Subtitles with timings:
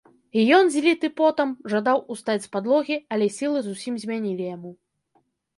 [0.39, 4.71] І ён, зліты потам, жадаў устаць з падлогі, але сілы зусім змянілі яму.